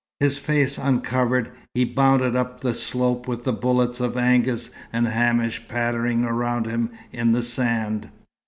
His 0.19 0.39
face 0.39 0.79
uncovered, 0.79 1.51
he 1.75 1.85
bounded 1.85 2.35
up 2.35 2.59
the 2.61 2.73
slope 2.73 3.27
with 3.27 3.43
the 3.43 3.53
bullets 3.53 3.99
of 3.99 4.17
Angus 4.17 4.71
and 4.91 5.05
Hamish 5.07 5.67
pattering 5.67 6.23
around 6.23 6.65
him 6.65 6.89
in 7.11 7.33
the 7.33 7.43
sand. 7.43 8.09